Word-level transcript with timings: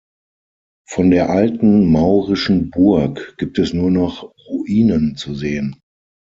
Von 0.89 1.11
der 1.11 1.29
alten 1.29 1.85
maurischen 1.91 2.71
Burg 2.71 3.35
gibt 3.37 3.59
es 3.59 3.71
nur 3.71 3.91
noch 3.91 4.33
Ruinen 4.49 5.15
zu 5.15 5.35
sehen. 5.35 5.79